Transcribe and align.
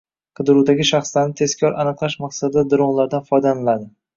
Qidiruvdagi 0.37 0.87
shaxslarni 0.91 1.35
tezkor 1.43 1.77
aniqlash 1.83 2.17
maqsadida 2.25 2.67
dronlardan 2.73 3.29
foydalaniladi 3.31 3.89